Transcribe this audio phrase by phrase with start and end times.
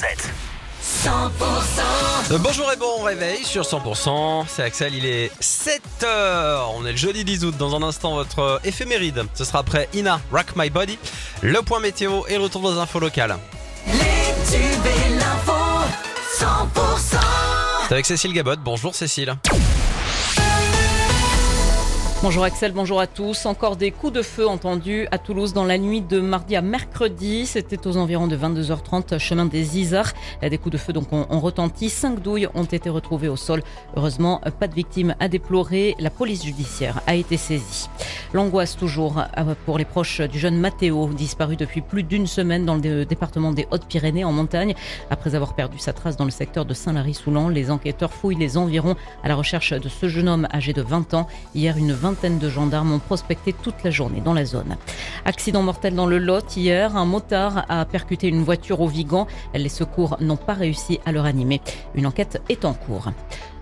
[0.00, 0.30] 7.
[1.04, 1.10] 100%
[2.32, 4.44] Euh, Bonjour et bon réveil sur 100%.
[4.48, 6.06] C'est Axel, il est 7h.
[6.74, 7.54] On est le jeudi 10 août.
[7.58, 9.24] Dans un instant, votre éphéméride.
[9.34, 10.98] Ce sera après Ina, Rock My Body.
[11.42, 13.36] Le point météo et le retour dans infos locales.
[13.88, 13.92] Les
[14.50, 15.52] tubes et l'info
[16.38, 17.18] 100%
[17.88, 18.56] C'est avec Cécile Gabot.
[18.64, 19.36] Bonjour Cécile.
[22.22, 23.46] Bonjour Axel, bonjour à tous.
[23.46, 27.46] Encore des coups de feu entendus à Toulouse dans la nuit de mardi à mercredi.
[27.46, 30.12] C'était aux environs de 22h30, chemin des Isards.
[30.42, 31.88] Des coups de feu donc ont, retenti.
[31.88, 33.62] Cinq douilles ont été retrouvées au sol.
[33.96, 35.96] Heureusement, pas de victimes à déplorer.
[35.98, 37.88] La police judiciaire a été saisie.
[38.34, 42.76] L'angoisse toujours euh, pour les proches du jeune Matteo, disparu depuis plus d'une semaine dans
[42.76, 44.74] le département des Hautes-Pyrénées en montagne.
[45.08, 48.94] Après avoir perdu sa trace dans le secteur de Saint-Lary-Soulan, les enquêteurs fouillent les environs
[49.24, 51.26] à la recherche de ce jeune homme âgé de 20 ans.
[51.54, 54.76] Hier, une vingtaine de gendarmes ont prospecté toute la journée dans la zone.
[55.24, 56.96] Accident mortel dans le Lot hier.
[56.96, 59.28] Un motard a percuté une voiture au Vigan.
[59.54, 61.60] Les secours n'ont pas réussi à le ranimer.
[61.94, 63.12] Une enquête est en cours.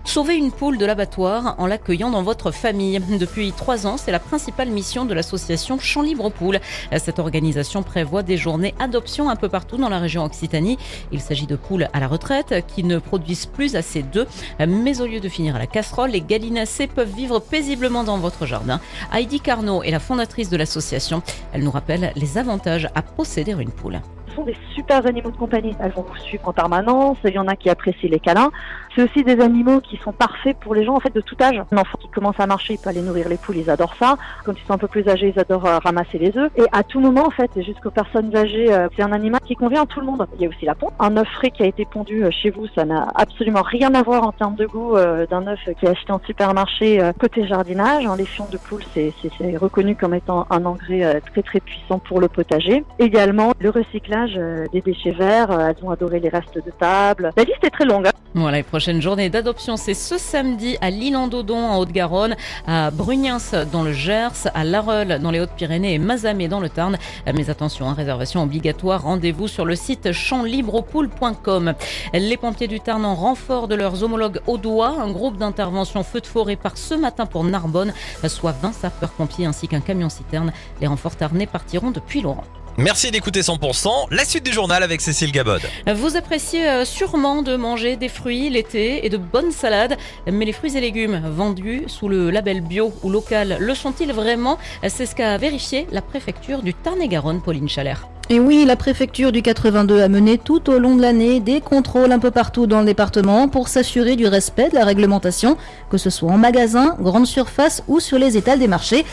[0.05, 2.99] Sauver une poule de l'abattoir en l'accueillant dans votre famille.
[3.19, 6.59] Depuis trois ans, c'est la principale mission de l'association Champs Libre Poules.
[6.97, 10.79] Cette organisation prévoit des journées adoption un peu partout dans la région Occitanie.
[11.11, 14.27] Il s'agit de poules à la retraite qui ne produisent plus assez d'œufs.
[14.67, 18.47] Mais au lieu de finir à la casserole, les gallinacés peuvent vivre paisiblement dans votre
[18.47, 18.79] jardin.
[19.13, 21.21] Heidi Carnot est la fondatrice de l'association.
[21.53, 24.01] Elle nous rappelle les avantages à posséder une poule.
[24.45, 25.75] Des super animaux de compagnie.
[25.79, 27.17] Elles vont vous suivre en permanence.
[27.25, 28.51] Il y en a qui apprécient les câlins.
[28.95, 31.61] C'est aussi des animaux qui sont parfaits pour les gens en fait de tout âge.
[31.71, 34.17] Un enfant qui commence à marcher, il peut aller nourrir les poules, ils adorent ça.
[34.43, 36.51] Quand ils sont un peu plus âgés, ils adorent euh, ramasser les œufs.
[36.57, 39.83] Et à tout moment en fait, jusqu'aux personnes âgées, euh, c'est un animal qui convient
[39.83, 40.25] à tout le monde.
[40.35, 40.93] Il y a aussi la ponte.
[40.99, 44.01] Un œuf frais qui a été pondu euh, chez vous, ça n'a absolument rien à
[44.01, 44.95] voir en termes de goût
[45.29, 48.05] d'un œuf qui est acheté en supermarché côté jardinage.
[48.17, 49.13] Les fions de poule, c'est
[49.57, 52.83] reconnu comme étant un engrais très très puissant pour le potager.
[52.97, 55.51] Également, le recyclage euh, des déchets verts.
[55.51, 57.31] euh, elles ont adoré les restes de table.
[57.35, 58.07] La liste est très longue.
[58.07, 58.11] hein.
[58.35, 62.35] Voilà, les prochaines journées d'adoption, c'est ce samedi à l'Île-en-Dodon en Haute-Garonne,
[62.67, 66.97] à Brugnens dans le Gers, à Larreul dans les Hautes-Pyrénées et Mazamet dans le Tarn.
[67.33, 71.73] Mais attention, hein, réservation obligatoire, rendez-vous sur le site champlibrepoule.com.
[72.13, 76.27] Les pompiers du Tarn en renfort de leurs homologues audois, un groupe d'intervention feu de
[76.27, 77.93] forêt part ce matin pour Narbonne,
[78.27, 80.51] soit 20 sapeurs-pompiers ainsi qu'un camion-citerne.
[80.81, 82.43] Les renforts tarnais partiront depuis Laurent.
[82.79, 84.07] Merci d'écouter 100%.
[84.11, 85.59] La suite du journal avec Cécile Gabot.
[85.93, 89.97] Vous appréciez euh, sûrement de manger des fruits l'été et de bonnes salades,
[90.31, 94.57] mais les fruits et légumes vendus sous le label bio ou local le sont-ils vraiment?
[94.87, 98.07] C'est ce qu'a vérifié la préfecture du Tarn-et-Garonne, Pauline Chalère.
[98.31, 102.11] Et oui, la préfecture du 82 a mené tout au long de l'année des contrôles
[102.11, 105.57] un peu partout dans le département pour s'assurer du respect de la réglementation,
[105.89, 109.03] que ce soit en magasin, grande surface ou sur les étals des marchés.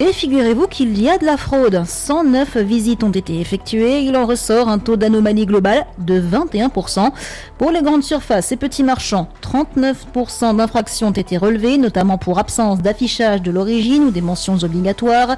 [0.00, 1.84] Et figurez-vous qu'il y a de la fraude.
[1.86, 4.00] 109 visites ont été effectuées.
[4.00, 7.12] Il en ressort un taux d'anomalie globale de 21%.
[7.58, 12.80] Pour les grandes surfaces et petits marchands, 39% d'infractions ont été relevées, notamment pour absence
[12.80, 15.36] d'affichage de l'origine ou des mentions obligatoires.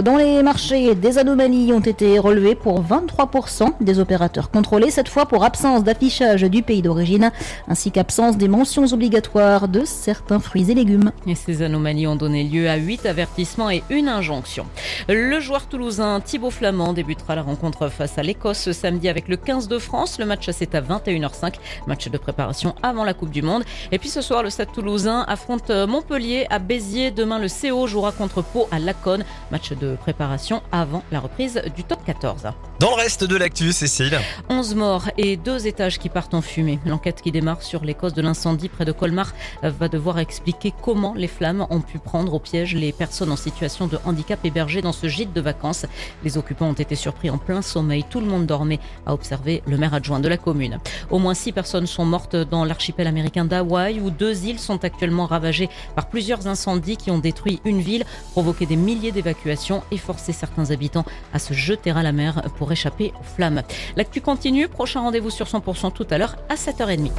[0.00, 5.26] Dans les marchés, des anomalies ont été relevées pour 23% des opérateurs contrôlés, cette fois
[5.26, 7.30] pour absence d'affichage du pays d'origine,
[7.68, 11.12] ainsi qu'absence des mentions obligatoires de certains fruits et légumes.
[11.26, 14.66] Et ces anomalies ont donné lieu à 8 avertissements et une injonction.
[15.08, 19.36] Le joueur toulousain Thibaut Flamand débutera la rencontre face à l'Écosse ce samedi avec le
[19.36, 20.18] 15 de France.
[20.18, 21.54] Le match c'est à 21h05,
[21.86, 23.64] match de préparation avant la Coupe du Monde.
[23.92, 27.10] Et puis ce soir, le Stade toulousain affronte Montpellier à Béziers.
[27.10, 31.84] Demain, le CO jouera contre Pau à Laconne, match de préparation avant la reprise du
[31.84, 32.48] top 14.
[32.78, 34.20] Dans le reste de l'actu, Cécile.
[34.50, 36.78] 11 morts et deux étages qui partent en fumée.
[36.84, 39.32] L'enquête qui démarre sur les causes de l'incendie près de Colmar
[39.62, 43.86] va devoir expliquer comment les flammes ont pu prendre au piège les personnes en situation
[43.86, 45.86] de handicap hébergées dans ce gîte de vacances.
[46.22, 48.04] Les occupants ont été surpris en plein sommeil.
[48.10, 50.78] Tout le monde dormait, a observé le maire adjoint de la commune.
[51.10, 55.24] Au moins six personnes sont mortes dans l'archipel américain d'Hawaï où deux îles sont actuellement
[55.24, 60.34] ravagées par plusieurs incendies qui ont détruit une ville, provoqué des milliers d'évacuations et forcé
[60.34, 63.62] certains habitants à se jeter à la mer pour échapper aux flammes.
[63.96, 64.68] L'actu continue.
[64.68, 67.10] Prochain rendez-vous sur 100% tout à l'heure à 7h30.